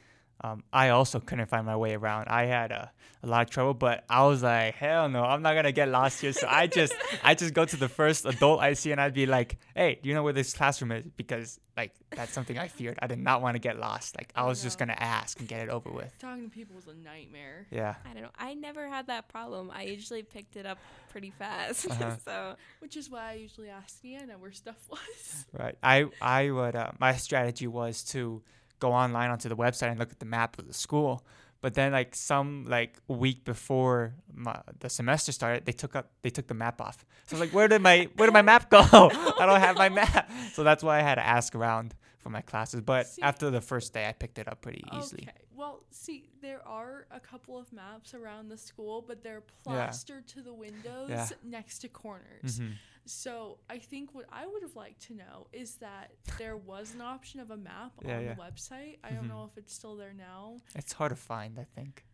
um, 0.42 0.62
I 0.72 0.90
also 0.90 1.18
couldn't 1.18 1.46
find 1.46 1.64
my 1.66 1.76
way 1.76 1.94
around. 1.94 2.28
I 2.28 2.44
had 2.44 2.70
a, 2.70 2.90
a 3.22 3.26
lot 3.26 3.42
of 3.42 3.50
trouble, 3.50 3.74
but 3.74 4.04
I 4.08 4.26
was 4.26 4.42
like, 4.42 4.74
hell 4.74 5.08
no, 5.08 5.24
I'm 5.24 5.40
not 5.42 5.54
gonna 5.54 5.72
get 5.72 5.88
lost 5.88 6.20
here. 6.20 6.32
So 6.32 6.46
I 6.48 6.66
just 6.66 6.94
I 7.24 7.34
just 7.34 7.54
go 7.54 7.64
to 7.64 7.76
the 7.76 7.88
first 7.88 8.26
adult 8.26 8.60
I 8.60 8.74
see, 8.74 8.92
and 8.92 9.00
I'd 9.00 9.14
be 9.14 9.26
like, 9.26 9.58
hey, 9.74 9.98
do 10.02 10.08
you 10.08 10.14
know 10.14 10.22
where 10.22 10.34
this 10.34 10.52
classroom 10.52 10.92
is? 10.92 11.04
Because 11.16 11.58
like 11.76 11.92
that's 12.10 12.32
something 12.32 12.58
I 12.58 12.68
feared. 12.68 12.98
I 13.00 13.06
did 13.06 13.18
not 13.18 13.40
want 13.40 13.54
to 13.54 13.58
get 13.58 13.78
lost. 13.78 14.16
Like 14.16 14.30
I 14.36 14.44
was 14.44 14.62
just 14.62 14.78
gonna 14.78 14.96
ask 14.98 15.38
and 15.40 15.48
get 15.48 15.60
it 15.60 15.70
over 15.70 15.90
with. 15.90 16.12
Talking 16.18 16.44
to 16.44 16.50
people 16.50 16.76
was 16.76 16.86
a 16.86 16.94
nightmare. 16.94 17.66
Yeah. 17.70 17.94
I 18.04 18.12
don't 18.12 18.22
know. 18.22 18.30
I 18.38 18.54
never 18.54 18.88
had 18.88 19.06
that 19.06 19.28
problem. 19.28 19.70
I 19.74 19.84
usually 19.84 20.22
picked 20.22 20.56
it 20.56 20.66
up 20.66 20.78
pretty 21.10 21.30
fast. 21.30 21.86
Uh-huh. 21.96 22.16
so 22.24 22.56
Which 22.80 22.96
is 22.96 23.08
why 23.08 23.30
I 23.30 23.32
usually 23.34 23.70
ask 23.70 24.02
Deanna 24.02 24.38
where 24.38 24.52
stuff 24.52 24.76
was. 24.90 25.46
Right. 25.52 25.76
I 25.82 26.06
I 26.20 26.50
would 26.50 26.76
uh, 26.76 26.90
my 26.98 27.16
strategy 27.16 27.66
was 27.66 28.02
to 28.04 28.42
go 28.78 28.92
online 28.92 29.30
onto 29.30 29.48
the 29.48 29.56
website 29.56 29.90
and 29.90 29.98
look 29.98 30.10
at 30.10 30.18
the 30.18 30.26
map 30.26 30.58
of 30.58 30.66
the 30.66 30.74
school. 30.74 31.24
But 31.60 31.74
then 31.74 31.92
like 31.92 32.14
some 32.14 32.66
like 32.68 32.98
week 33.08 33.44
before 33.44 34.14
my, 34.32 34.60
the 34.78 34.88
semester 34.88 35.32
started, 35.32 35.64
they 35.64 35.72
took 35.72 35.96
up 35.96 36.10
they 36.22 36.30
took 36.30 36.46
the 36.46 36.54
map 36.54 36.80
off. 36.80 37.04
So 37.26 37.36
I 37.36 37.40
was 37.40 37.48
like, 37.48 37.54
where 37.54 37.66
did 37.66 37.82
my 37.82 38.08
where 38.16 38.26
did 38.26 38.34
my 38.34 38.42
map 38.42 38.70
go? 38.70 38.80
I 38.92 39.46
don't 39.46 39.60
have 39.60 39.76
my 39.76 39.88
map. 39.88 40.30
So 40.52 40.62
that's 40.62 40.82
why 40.82 40.98
I 40.98 41.02
had 41.02 41.16
to 41.16 41.26
ask 41.26 41.54
around 41.54 41.94
for 42.26 42.30
my 42.30 42.40
classes. 42.40 42.80
But 42.80 43.06
See- 43.06 43.22
after 43.22 43.50
the 43.50 43.60
first 43.60 43.92
day, 43.94 44.08
I 44.08 44.12
picked 44.12 44.38
it 44.38 44.48
up 44.48 44.60
pretty 44.60 44.82
easily. 44.98 45.22
Okay. 45.28 45.38
Well, 45.54 45.84
see, 45.90 46.28
there 46.42 46.66
are 46.66 47.06
a 47.12 47.20
couple 47.20 47.56
of 47.56 47.72
maps 47.72 48.14
around 48.14 48.48
the 48.48 48.56
school, 48.58 49.00
but 49.06 49.22
they're 49.22 49.44
plastered 49.62 50.26
to 50.28 50.42
the 50.42 50.52
windows 50.52 51.08
Yeah. 51.08 51.28
next 51.44 51.78
to 51.80 51.88
corners. 51.88 52.58
hmm 52.58 52.72
So 53.04 53.58
I 53.70 53.78
think 53.78 54.12
what 54.12 54.26
I 54.32 54.44
would 54.48 54.62
have 54.62 54.74
liked 54.74 55.00
to 55.02 55.14
know 55.14 55.46
is 55.52 55.76
that 55.76 56.10
there 56.38 56.56
was 56.56 56.92
an 56.94 57.00
option 57.00 57.38
of 57.38 57.52
a 57.52 57.56
map 57.56 57.92
Yeah, 58.04 58.16
on 58.16 58.24
yeah. 58.24 58.34
the 58.34 58.40
website. 58.42 58.98
I 59.04 59.10
don't 59.10 59.26
Mhm. 59.26 59.28
know 59.28 59.44
if 59.44 59.56
it's 59.56 59.72
still 59.72 59.94
there 59.96 60.12
now. 60.12 60.56
It's 60.74 60.92
hard 60.92 61.10
to 61.10 61.16
find, 61.16 61.56
I 61.60 61.64
think. 61.76 62.04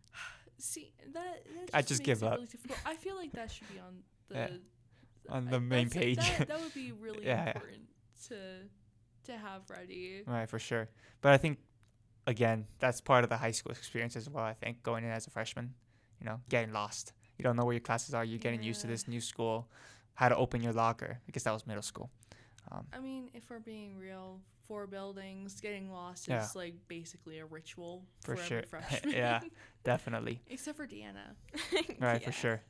See 0.59 0.93
that, 1.13 1.43
that 1.43 1.69
I 1.73 1.79
just 1.81 1.87
just 1.89 1.99
makes 2.01 2.05
give 2.19 2.23
up. 2.23 2.35
Really 2.35 2.45
difficult. 2.45 2.79
I 2.85 2.95
feel 2.95 3.15
like 3.15 3.31
that 3.31 3.49
should 3.51 3.67
be 3.73 3.79
on 3.79 4.03
the 4.29 4.35
Yeah, 4.35 4.49
on 5.29 5.47
I- 5.47 5.51
the 5.51 5.59
main 5.59 5.89
page. 5.89 6.17
That, 6.17 6.47
that 6.47 6.61
would 6.61 6.73
be 6.75 6.91
really 7.05 7.25
Yeah, 7.25 7.43
yeah. 7.45 7.51
important 7.55 7.89
to 8.27 8.69
to 9.25 9.37
have 9.37 9.61
ready. 9.69 10.23
Right, 10.25 10.49
for 10.49 10.59
sure. 10.59 10.89
But 11.21 11.33
I 11.33 11.37
think, 11.37 11.59
again, 12.27 12.65
that's 12.79 13.01
part 13.01 13.23
of 13.23 13.29
the 13.29 13.37
high 13.37 13.51
school 13.51 13.71
experience 13.71 14.15
as 14.15 14.29
well. 14.29 14.43
I 14.43 14.53
think 14.53 14.83
going 14.83 15.03
in 15.03 15.11
as 15.11 15.27
a 15.27 15.29
freshman, 15.29 15.73
you 16.19 16.25
know, 16.25 16.39
getting 16.49 16.73
lost. 16.73 17.13
You 17.37 17.43
don't 17.43 17.55
know 17.55 17.65
where 17.65 17.73
your 17.73 17.81
classes 17.81 18.13
are. 18.13 18.23
You're 18.23 18.39
getting 18.39 18.61
used 18.63 18.81
to 18.81 18.87
this 18.87 19.07
new 19.07 19.19
school, 19.21 19.67
how 20.15 20.29
to 20.29 20.35
open 20.35 20.61
your 20.61 20.73
locker. 20.73 21.19
I 21.27 21.31
guess 21.31 21.43
that 21.43 21.51
was 21.53 21.65
middle 21.65 21.81
school. 21.81 22.09
Um, 22.71 22.85
I 22.93 22.99
mean, 22.99 23.29
if 23.33 23.49
we're 23.49 23.59
being 23.59 23.97
real, 23.97 24.39
four 24.67 24.87
buildings, 24.87 25.59
getting 25.59 25.91
lost 25.91 26.27
Yeah. 26.27 26.43
is 26.43 26.55
like 26.55 26.75
basically 26.87 27.39
a 27.39 27.45
ritual 27.45 28.05
For 28.23 28.35
for, 28.35 28.43
sure. 28.43 28.57
every 28.59 28.69
freshman. 28.69 29.13
Yeah. 29.13 29.41
definitely. 29.83 30.41
Except 30.47 30.77
for 30.77 30.87
Deanna. 30.87 31.35
Right, 31.99 32.21
Yeah. 32.21 32.25
for 32.25 32.31
sure. 32.31 32.61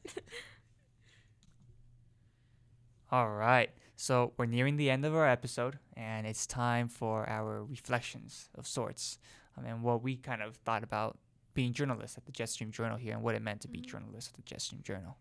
All 3.11 3.29
right. 3.29 3.69
So 3.95 4.33
we're 4.37 4.45
nearing 4.45 4.77
the 4.77 4.89
end 4.89 5.05
of 5.05 5.15
our 5.15 5.27
episode, 5.27 5.79
and 5.95 6.25
it's 6.25 6.47
time 6.47 6.87
for 6.89 7.29
our 7.29 7.63
reflections 7.63 8.49
of 8.55 8.67
sorts. 8.67 9.19
I 9.57 9.61
mean, 9.61 9.81
what 9.81 10.01
we 10.01 10.17
kind 10.17 10.41
of 10.41 10.55
thought 10.57 10.83
about 10.83 11.17
being 11.53 11.73
journalists 11.73 12.17
at 12.17 12.25
the 12.25 12.31
Jetstream 12.31 12.71
Journal 12.71 12.97
here 12.97 13.13
and 13.13 13.21
what 13.21 13.35
it 13.35 13.41
meant 13.41 13.61
to 13.61 13.67
be 13.67 13.79
Mhm. 13.79 13.85
journalists 13.85 14.31
at 14.31 14.43
the 14.43 14.55
Jetstream 14.55 14.81
Journal. 14.81 15.17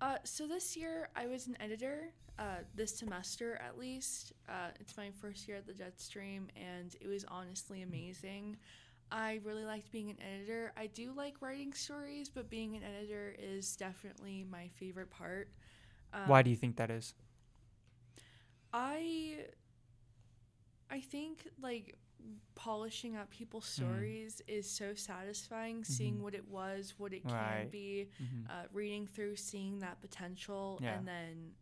Uh, 0.00 0.18
so 0.24 0.46
this 0.46 0.76
year 0.76 1.08
I 1.16 1.26
was 1.26 1.46
an 1.46 1.56
editor. 1.60 2.12
Uh, 2.38 2.58
this 2.74 2.96
semester 2.96 3.56
at 3.56 3.78
least. 3.78 4.32
Uh, 4.48 4.70
it's 4.78 4.96
my 4.96 5.10
first 5.10 5.48
year 5.48 5.56
at 5.56 5.66
the 5.66 5.72
Jetstream, 5.72 6.48
and 6.54 6.94
it 7.00 7.08
was 7.08 7.24
honestly 7.24 7.82
amazing. 7.82 8.58
I 9.10 9.40
really 9.42 9.64
liked 9.64 9.90
being 9.90 10.10
an 10.10 10.20
editor. 10.20 10.72
I 10.76 10.86
do 10.88 11.12
like 11.12 11.40
writing 11.40 11.72
stories, 11.72 12.28
but 12.28 12.50
being 12.50 12.76
an 12.76 12.82
editor 12.82 13.34
is 13.38 13.74
definitely 13.76 14.44
my 14.44 14.68
favorite 14.68 15.10
part. 15.10 15.50
Um, 16.12 16.28
Why 16.28 16.42
do 16.42 16.50
you 16.50 16.56
think 16.56 16.76
that 16.76 16.90
is? 16.90 17.14
I 18.72 19.46
I 20.90 21.00
think 21.00 21.48
like 21.60 21.96
polishing 22.54 23.16
up 23.16 23.30
people's 23.30 23.64
Mm. 23.66 23.68
stories 23.72 24.40
is 24.48 24.68
so 24.70 24.94
satisfying 24.94 25.84
seeing 25.84 26.18
Mhm. 26.18 26.20
what 26.22 26.34
it 26.34 26.46
was, 26.48 26.98
what 26.98 27.12
it 27.12 27.24
Right. 27.24 27.62
can 27.62 27.68
be, 27.70 28.08
Mm-hmm. 28.20 28.46
uh, 28.50 28.66
reading 28.72 29.06
through, 29.06 29.36
seeing 29.36 29.78
that 29.80 30.00
potential, 30.00 30.78
Yeah. 30.82 30.98
and 30.98 31.06
then 31.06 31.54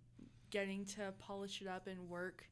getting 0.51 0.85
to 0.87 1.13
polish 1.19 1.61
it 1.63 1.69
up 1.69 1.87
and 1.87 2.09
work 2.09 2.49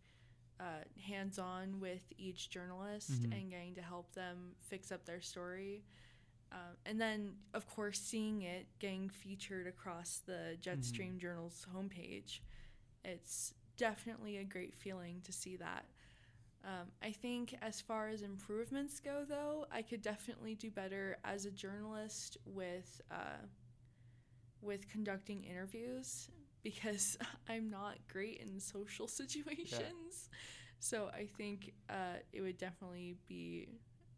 uh, 0.60 0.84
hands 1.00 1.38
on 1.40 1.80
with 1.80 2.12
each 2.18 2.48
journalist 2.50 3.22
Mhm. 3.22 3.32
and 3.32 3.50
getting 3.50 3.74
to 3.74 3.82
help 3.82 4.12
them 4.12 4.54
fix 4.60 4.92
up 4.92 5.04
their 5.04 5.20
story. 5.20 5.84
Um, 6.52 6.76
and 6.84 7.00
then, 7.00 7.32
of 7.54 7.66
course, 7.66 7.98
seeing 7.98 8.42
it 8.42 8.66
getting 8.78 9.08
featured 9.08 9.66
across 9.66 10.20
the 10.26 10.58
Jetstream 10.60 11.16
Journal's 11.18 11.66
homepage. 11.74 12.40
It's 13.04 13.54
definitely 13.78 14.36
a 14.36 14.44
great 14.44 14.74
feeling 14.74 15.22
to 15.24 15.32
see 15.32 15.56
that. 15.56 15.86
Um, 16.64 16.88
I 17.02 17.10
think 17.10 17.56
as 17.62 17.80
far 17.80 18.08
as 18.08 18.22
improvements 18.22 19.00
go, 19.00 19.24
though, 19.28 19.66
I 19.72 19.82
could 19.82 20.02
definitely 20.02 20.54
do 20.54 20.70
better 20.70 21.16
as 21.24 21.46
a 21.46 21.50
journalist 21.50 22.36
with 22.44 23.00
uh, 23.10 23.46
with 24.60 24.88
conducting 24.88 25.42
interviews 25.42 26.28
because 26.62 27.18
I'm 27.48 27.68
not 27.68 27.96
great 28.08 28.40
in 28.40 28.60
social 28.60 29.08
situations. 29.20 30.28
So 30.78 31.10
I 31.14 31.26
think 31.36 31.72
uh, 31.90 32.18
it 32.32 32.40
would 32.40 32.58
definitely 32.58 33.16
be 33.28 33.68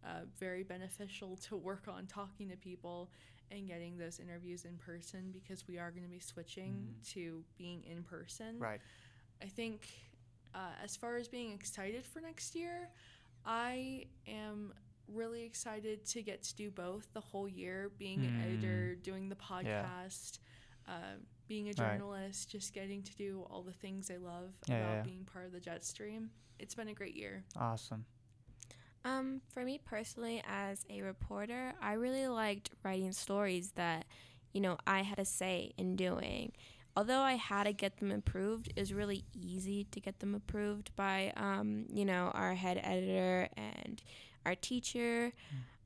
uh, 0.05 0.21
very 0.39 0.63
beneficial 0.63 1.37
to 1.37 1.57
work 1.57 1.87
on 1.89 2.07
talking 2.07 2.49
to 2.51 2.57
people 2.57 3.11
and 3.51 3.67
getting 3.67 3.97
those 3.97 4.19
interviews 4.21 4.65
in 4.65 4.77
person 4.77 5.31
because 5.33 5.67
we 5.69 5.79
are 5.79 5.91
going 5.91 6.03
to 6.05 6.11
be 6.11 6.19
switching 6.21 6.75
Mhm. 7.01 7.13
to 7.13 7.45
being 7.57 7.83
in 7.85 8.03
person. 8.03 8.59
Right. 8.59 8.81
I 9.43 9.47
think 9.47 9.89
uh, 10.55 10.71
as 10.83 10.97
far 10.97 11.17
as 11.17 11.27
being 11.27 11.53
excited 11.53 12.07
for 12.07 12.21
next 12.21 12.55
year, 12.55 12.89
I 13.45 14.07
am 14.27 14.73
really 15.09 15.43
excited 15.43 16.05
to 16.07 16.23
get 16.23 16.43
to 16.45 16.55
do 16.55 16.71
both 16.71 17.13
the 17.13 17.21
whole 17.21 17.49
year 17.49 17.91
being 17.99 18.25
an 18.25 18.31
Mm. 18.33 18.43
editor, 18.45 18.95
doing 18.95 19.29
the 19.29 19.35
podcast, 19.37 20.39
uh, 20.87 21.17
being 21.49 21.65
a 21.69 21.73
Right. 21.73 21.77
journalist, 21.77 22.49
just 22.51 22.73
getting 22.73 23.03
to 23.03 23.15
do 23.17 23.43
all 23.51 23.63
the 23.63 23.73
things 23.73 24.11
I 24.11 24.17
love 24.17 24.55
Yeah, 24.69 24.77
about 24.79 24.91
yeah, 24.91 24.97
yeah. 24.97 25.03
being 25.03 25.25
part 25.25 25.45
of 25.47 25.53
the 25.53 25.61
Jetstream. 25.61 26.31
It's 26.59 26.75
been 26.75 26.89
a 26.89 26.95
great 26.95 27.15
year. 27.17 27.45
Awesome. 27.57 28.07
Um, 29.05 29.43
for 29.53 29.65
me 29.65 29.79
personally, 29.85 30.43
as 30.49 30.85
a 30.89 31.03
reporter, 31.03 31.75
I 31.81 31.93
really 31.95 32.27
liked 32.27 32.71
writing 32.83 33.13
stories 33.13 33.73
that, 33.73 34.07
you 34.53 34.61
know, 34.63 34.79
I 34.87 35.03
had 35.03 35.19
a 35.19 35.25
say 35.25 35.73
in 35.77 35.97
doing. 35.97 36.53
although 36.97 37.21
I 37.23 37.33
had 37.35 37.65
to 37.65 37.73
get 37.73 37.97
them 37.99 38.13
approved, 38.13 38.69
it 38.77 38.79
was 38.79 38.93
really 38.95 39.25
easy 39.35 39.85
to 39.91 40.01
get 40.01 40.21
them 40.21 40.33
approved 40.35 40.95
by, 40.95 41.33
um, 41.37 41.87
you 41.93 42.05
know, 42.05 42.31
our 42.35 42.55
head 42.55 42.79
editor 42.83 43.49
and 43.57 44.01
our 44.47 44.55
teacher. 44.55 45.33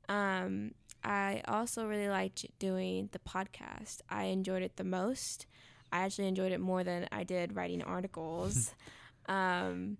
Um, 0.07 0.75
I 1.03 1.41
also 1.47 1.87
really 1.87 2.09
liked 2.09 2.45
doing 2.59 3.09
the 3.11 3.19
podcast. 3.19 4.01
I 4.09 4.25
enjoyed 4.25 4.61
it 4.61 4.77
the 4.77 4.83
most. 4.83 5.47
I 5.91 5.99
actually 6.01 6.27
enjoyed 6.27 6.51
it 6.51 6.59
more 6.59 6.83
than 6.83 7.07
I 7.11 7.23
did 7.23 7.55
writing 7.55 7.81
articles. 7.81 8.75
um, 9.27 9.97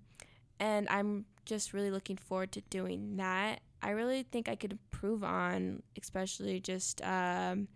and 0.60 0.88
I'm 0.90 1.26
just 1.46 1.74
really 1.74 1.92
looking 1.92 2.18
forward 2.18 2.52
to 2.54 2.62
doing 2.70 3.18
that. 3.18 3.62
I 3.82 3.92
really 3.92 4.24
think 4.24 4.50
I 4.50 4.56
could 4.56 4.74
improve 4.74 5.24
on, 5.24 5.84
especially 6.02 6.60
just 6.60 7.02
um, 7.04 7.68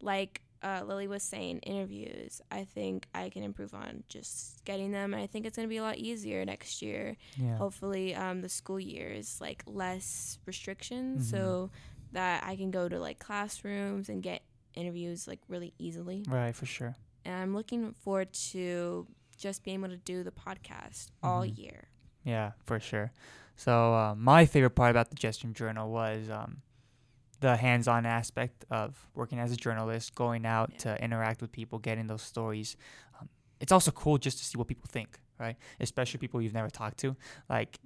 like 0.00 0.42
uh, 0.62 0.82
Lily 0.86 1.06
was 1.08 1.22
saying, 1.22 1.58
interviews. 1.60 2.40
I 2.50 2.64
think 2.64 3.06
I 3.14 3.28
can 3.28 3.42
improve 3.44 3.74
on 3.74 4.02
just 4.08 4.64
getting 4.64 4.90
them. 4.92 5.14
And 5.14 5.22
I 5.22 5.26
think 5.26 5.46
it's 5.46 5.56
going 5.56 5.68
to 5.68 5.70
be 5.70 5.76
a 5.76 5.82
lot 5.82 5.98
easier 5.98 6.44
next 6.44 6.82
year. 6.82 7.16
Yeah. 7.36 7.56
Hopefully, 7.56 8.14
um, 8.14 8.40
the 8.42 8.48
school 8.48 8.80
year 8.80 9.08
is 9.08 9.40
like 9.40 9.62
less 9.66 10.38
restrictions 10.46 11.26
Mhm. 11.26 11.30
so 11.30 11.70
that 12.12 12.42
I 12.44 12.56
can 12.56 12.70
go 12.70 12.88
to 12.88 12.98
like 12.98 13.18
classrooms 13.18 14.08
and 14.08 14.22
get 14.22 14.42
interviews 14.74 15.28
like 15.28 15.40
really 15.48 15.74
easily. 15.78 16.24
Right, 16.28 16.54
for 16.54 16.66
sure. 16.66 16.96
And 17.24 17.34
I'm 17.34 17.54
looking 17.54 17.92
forward 17.94 18.32
to 18.52 19.06
just 19.36 19.62
being 19.62 19.78
able 19.80 19.90
to 19.90 19.96
do 19.96 20.22
the 20.24 20.30
podcast 20.32 21.08
all 21.22 21.42
Mhm. 21.42 21.58
year. 21.58 21.88
Yeah, 22.24 22.52
for 22.64 22.78
sure. 22.80 23.12
So 23.56 23.94
uh, 23.94 24.14
my 24.16 24.46
favorite 24.46 24.70
part 24.70 24.90
about 24.90 25.10
the 25.10 25.16
Jetstream 25.16 25.52
Journal 25.54 25.90
was 25.90 26.28
um, 26.30 26.62
the 27.40 27.56
hands-on 27.56 28.06
aspect 28.06 28.64
of 28.70 28.96
working 29.14 29.38
as 29.38 29.50
a 29.52 29.56
journalist, 29.56 30.14
going 30.14 30.46
out 30.46 30.70
Yeah. 30.72 30.78
to 30.96 31.04
interact 31.04 31.40
with 31.40 31.50
people, 31.52 31.78
getting 31.78 32.06
those 32.06 32.22
stories. 32.22 32.76
Um, 33.20 33.28
it's 33.60 33.72
also 33.72 33.90
cool 33.90 34.18
just 34.18 34.38
to 34.38 34.44
see 34.44 34.56
what 34.58 34.68
people 34.68 34.88
think, 34.90 35.18
right? 35.40 35.56
Especially 35.80 36.18
people 36.18 36.40
you've 36.40 36.54
never 36.54 36.70
talked 36.70 36.98
to. 36.98 37.16
Like, 37.48 37.78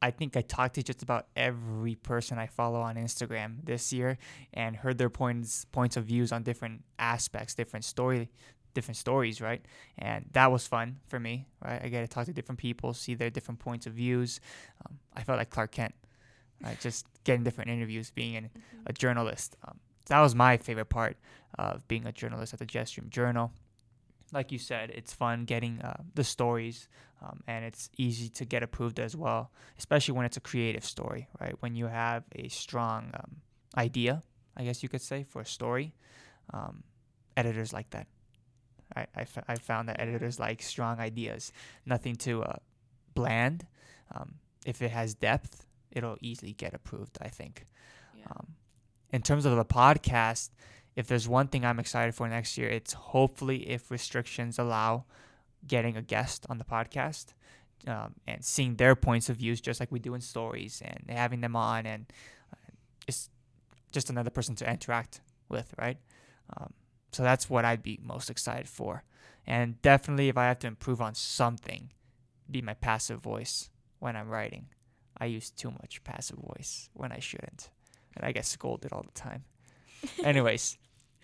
I 0.00 0.10
think 0.10 0.36
I 0.36 0.40
talked 0.42 0.74
to 0.74 0.82
just 0.82 1.02
about 1.04 1.26
every 1.36 1.94
person 1.94 2.36
I 2.38 2.48
follow 2.48 2.80
on 2.80 2.96
Instagram 2.96 3.64
this 3.64 3.92
year 3.92 4.18
and 4.52 4.74
heard 4.74 4.98
their 4.98 5.10
points 5.10 5.64
points 5.66 5.96
of 5.96 6.04
views 6.06 6.32
on 6.32 6.42
different 6.42 6.82
aspects, 6.98 7.54
different 7.54 7.84
story, 7.84 8.28
different 8.74 8.96
stories, 8.96 9.40
right? 9.40 9.64
And 9.98 10.26
that 10.32 10.50
was 10.50 10.66
fun 10.66 10.98
for 11.06 11.18
me, 11.20 11.46
right? 11.64 11.80
I 11.82 11.88
get 11.88 12.00
to 12.02 12.08
talk 12.08 12.26
to 12.26 12.32
different 12.32 12.58
people, 12.58 12.94
see 12.94 13.14
their 13.14 13.30
different 13.30 13.60
points 13.60 13.86
of 13.86 13.94
views. 13.94 14.40
Um, 14.84 14.98
I 15.14 15.22
felt 15.22 15.38
like 15.38 15.50
Clark 15.50 15.72
Kent, 15.72 15.94
right? 16.62 16.78
Just 16.80 17.06
getting 17.24 17.44
different 17.44 17.70
interviews, 17.70 18.10
being 18.10 18.36
an, 18.36 18.50
a 18.86 18.92
journalist. 18.92 19.56
Um, 19.66 19.78
that 20.06 20.20
was 20.20 20.34
my 20.34 20.56
favorite 20.56 20.88
part 20.88 21.16
of 21.58 21.86
being 21.88 22.06
a 22.06 22.12
journalist 22.12 22.52
at 22.52 22.58
the 22.58 22.66
Jet 22.66 22.88
Stream 22.88 23.08
Journal. 23.10 23.52
Like 24.32 24.50
you 24.50 24.58
said, 24.58 24.90
it's 24.90 25.12
fun 25.12 25.44
getting 25.44 25.80
uh, 25.82 26.02
the 26.14 26.24
stories, 26.24 26.88
um, 27.22 27.42
and 27.46 27.64
it's 27.66 27.90
easy 27.98 28.30
to 28.30 28.46
get 28.46 28.62
approved 28.62 28.98
as 28.98 29.14
well, 29.14 29.50
especially 29.78 30.14
when 30.14 30.24
it's 30.24 30.38
a 30.38 30.40
creative 30.40 30.84
story, 30.84 31.28
right? 31.38 31.54
When 31.60 31.76
you 31.76 31.86
have 31.86 32.24
a 32.34 32.48
strong 32.48 33.10
um, 33.12 33.36
idea, 33.76 34.22
I 34.56 34.64
guess 34.64 34.82
you 34.82 34.88
could 34.88 35.02
say, 35.02 35.24
for 35.24 35.42
a 35.42 35.46
story, 35.46 35.94
um, 36.52 36.82
editors 37.36 37.72
like 37.74 37.90
that. 37.90 38.06
I, 38.96 39.06
I, 39.14 39.20
f- 39.22 39.44
I 39.48 39.54
found 39.56 39.88
that 39.88 40.00
editors 40.00 40.38
like 40.38 40.62
strong 40.62 40.98
ideas, 40.98 41.52
nothing 41.86 42.16
too 42.16 42.42
uh, 42.42 42.56
bland. 43.14 43.66
Um, 44.14 44.34
if 44.64 44.82
it 44.82 44.90
has 44.90 45.14
depth, 45.14 45.66
it'll 45.90 46.18
easily 46.20 46.52
get 46.52 46.74
approved, 46.74 47.18
I 47.20 47.28
think. 47.28 47.66
Yeah. 48.16 48.24
Um, 48.30 48.48
in 49.12 49.22
terms 49.22 49.44
of 49.44 49.56
the 49.56 49.64
podcast, 49.64 50.50
if 50.96 51.06
there's 51.06 51.28
one 51.28 51.48
thing 51.48 51.64
I'm 51.64 51.78
excited 51.78 52.14
for 52.14 52.28
next 52.28 52.58
year, 52.58 52.68
it's 52.68 52.92
hopefully 52.92 53.68
if 53.68 53.90
restrictions 53.90 54.58
allow 54.58 55.04
getting 55.66 55.96
a 55.96 56.02
guest 56.02 56.46
on 56.48 56.58
the 56.58 56.64
podcast 56.64 57.34
um, 57.86 58.14
and 58.26 58.44
seeing 58.44 58.76
their 58.76 58.94
points 58.94 59.28
of 59.28 59.36
views, 59.36 59.60
just 59.60 59.80
like 59.80 59.90
we 59.90 59.98
do 59.98 60.14
in 60.14 60.20
stories, 60.20 60.82
and 60.84 61.04
having 61.08 61.40
them 61.40 61.56
on, 61.56 61.86
and 61.86 62.06
uh, 62.52 62.72
it's 63.06 63.30
just 63.90 64.10
another 64.10 64.30
person 64.30 64.54
to 64.56 64.70
interact 64.70 65.20
with, 65.48 65.74
right? 65.78 65.98
Um, 66.56 66.72
so 67.12 67.22
that's 67.22 67.48
what 67.48 67.64
I'd 67.64 67.82
be 67.82 68.00
most 68.02 68.30
excited 68.30 68.68
for, 68.68 69.04
and 69.46 69.80
definitely 69.82 70.28
if 70.28 70.36
I 70.36 70.44
have 70.46 70.58
to 70.60 70.66
improve 70.66 71.00
on 71.00 71.14
something, 71.14 71.90
be 72.50 72.62
my 72.62 72.74
passive 72.74 73.20
voice 73.20 73.70
when 73.98 74.16
I'm 74.16 74.28
writing. 74.28 74.66
I 75.18 75.26
use 75.26 75.50
too 75.50 75.70
much 75.70 76.02
passive 76.04 76.38
voice 76.38 76.88
when 76.94 77.12
I 77.12 77.20
shouldn't, 77.20 77.70
and 78.16 78.24
I 78.24 78.32
get 78.32 78.46
scolded 78.46 78.92
all 78.92 79.02
the 79.02 79.20
time. 79.20 79.44
Anyways, 80.24 80.78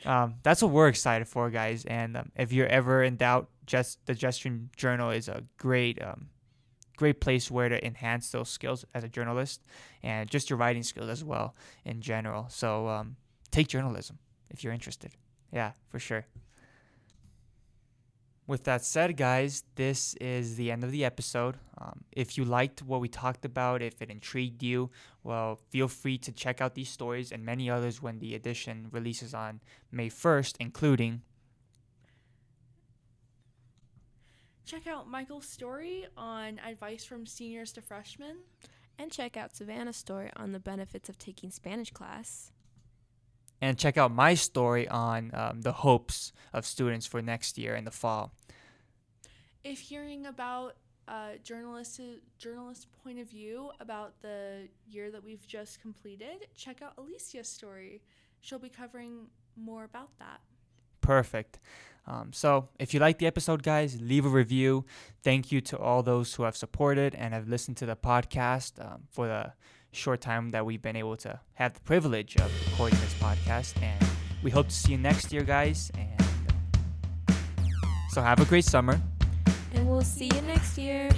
um, 0.05 0.35
that's 0.43 0.63
what 0.63 0.71
we're 0.71 0.89
excited 0.89 1.27
for, 1.27 1.51
guys. 1.51 1.85
And 1.85 2.17
um, 2.17 2.33
if 2.37 2.53
you're 2.53 2.69
ever 2.69 3.03
in 3.03 3.17
doubt, 3.17 3.49
just 3.67 4.05
the 4.07 4.15
Jetstream 4.15 4.75
Journal 4.77 5.11
is 5.11 5.29
a 5.29 5.43
great, 5.57 6.01
um, 6.03 6.29
great 6.97 7.21
place 7.21 7.51
where 7.51 7.69
to 7.69 7.85
enhance 7.85 8.31
those 8.31 8.49
skills 8.49 8.85
as 8.95 9.05
a 9.05 9.09
journalist 9.09 9.63
and 10.03 10.31
just 10.31 10.51
your 10.51 10.59
writing 10.59 10.83
skills 10.83 11.09
as 11.09 11.25
well 11.25 11.55
in 11.85 12.01
general. 12.01 12.47
So 12.49 12.89
um, 12.89 13.17
take 13.51 13.69
journalism 13.69 14.19
if 14.51 14.63
you're 14.63 14.73
interested. 14.73 15.13
Yeah, 15.53 15.73
for 15.89 15.99
sure. 15.99 16.27
With 18.47 18.65
that 18.65 18.83
said, 18.83 19.19
guys, 19.19 19.63
this 19.75 20.15
is 20.15 20.57
the 20.57 20.71
end 20.71 20.83
of 20.83 20.91
the 20.91 21.05
episode. 21.05 21.59
Um, 21.77 22.05
if 22.13 22.39
you 22.39 22.47
liked 22.47 22.83
what 22.83 23.03
we 23.03 23.09
talked 23.09 23.45
about, 23.45 23.83
if 23.83 24.01
it 24.01 24.09
intrigued 24.09 24.63
you, 24.63 24.91
well, 25.23 25.61
feel 25.69 25.87
free 25.87 26.17
to 26.19 26.33
check 26.33 26.63
out 26.63 26.75
these 26.75 26.89
stories 26.89 27.31
and 27.31 27.45
many 27.45 27.69
others 27.69 28.01
when 28.01 28.21
the 28.21 28.35
edition 28.35 28.89
releases 28.91 29.35
on 29.35 29.61
May 29.93 30.09
1st, 30.09 30.57
including 30.61 31.21
Check 34.69 34.87
out 34.87 35.09
Michael's 35.09 35.47
story 35.47 36.05
on 36.15 36.59
advice 36.59 37.03
from 37.03 37.25
seniors 37.25 37.73
to 37.73 37.81
freshmen. 37.81 38.37
And 38.99 39.11
check 39.11 39.37
out 39.37 39.57
Savannah's 39.57 39.97
story 39.97 40.31
on 40.37 40.53
the 40.53 40.61
benefits 40.61 41.09
of 41.09 41.17
taking 41.17 41.51
Spanish 41.51 41.91
class. 41.91 42.53
And 43.61 43.79
check 43.79 43.97
out 43.97 44.13
my 44.13 44.35
story 44.35 44.89
on 44.89 45.31
um, 45.35 45.63
the 45.63 45.73
hopes 45.73 46.33
of 46.53 46.65
students 46.65 47.07
for 47.07 47.21
next 47.23 47.59
year 47.59 47.75
in 47.75 47.85
the 47.85 47.91
fall. 47.91 48.33
If 49.65 49.81
hearing 49.81 50.27
about 50.27 50.77
uh, 51.09 51.33
journalist 51.43 52.01
journalist 52.39 52.87
point 53.03 53.19
of 53.19 53.29
view 53.29 53.71
about 53.81 54.21
the 54.21 54.69
year 54.89 55.11
that 55.11 55.25
we've 55.25 55.47
just 55.47 55.81
completed, 55.81 56.47
check 56.55 56.83
out 56.83 56.93
Alicia's 56.99 57.49
story. 57.49 58.03
She'll 58.41 58.59
be 58.59 58.69
covering 58.69 59.27
more 59.57 59.85
about 59.85 60.11
that. 60.19 60.41
Perfect. 61.01 61.59
Um, 62.07 62.33
so, 62.33 62.69
if 62.79 62.95
you 62.95 63.01
like 63.01 63.19
the 63.19 63.27
episode, 63.27 63.63
guys, 63.63 64.01
leave 64.01 64.25
a 64.25 64.31
review. 64.31 64.87
Thank 65.23 65.53
you 65.53 65.61
to 65.63 65.79
all 65.79 66.03
those 66.03 66.35
who 66.35 66.45
have 66.45 66.57
supported 66.57 67.15
and 67.15 67.35
have 67.35 67.49
listened 67.49 67.77
to 67.79 67.87
the 67.87 67.97
podcast 67.97 68.83
um, 68.83 69.03
for 69.11 69.27
the 69.27 69.53
short 69.93 70.21
time 70.21 70.51
that 70.51 70.65
we've 70.65 70.83
been 70.83 70.97
able 70.97 71.17
to 71.19 71.41
have 71.55 71.75
the 71.75 71.81
privilege 71.81 72.37
of 72.37 72.53
recording 72.71 72.99
this 73.01 73.15
podcast. 73.15 73.81
And 73.83 74.05
we 74.43 74.51
hope 74.51 74.69
to 74.69 74.75
see 74.75 74.93
you 74.93 74.99
next 74.99 75.33
year, 75.33 75.43
guys. 75.43 75.91
And 75.97 76.21
uh, 77.29 77.35
so, 78.11 78.23
have 78.23 78.41
a 78.41 78.45
great 78.45 78.65
summer. 78.65 79.01
And 79.75 79.89
we'll 79.89 80.03
see 80.03 80.27
you 80.27 80.41
next 80.43 80.79
year. 80.79 81.11